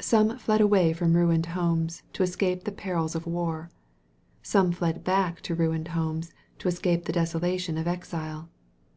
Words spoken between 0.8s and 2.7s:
from ruined homes to escape the